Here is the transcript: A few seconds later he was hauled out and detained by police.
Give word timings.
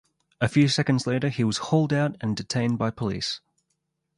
A 0.41 0.47
few 0.47 0.67
seconds 0.67 1.05
later 1.05 1.29
he 1.29 1.43
was 1.43 1.59
hauled 1.69 1.93
out 1.93 2.15
and 2.21 2.35
detained 2.35 2.79
by 2.79 2.89
police. 2.89 3.39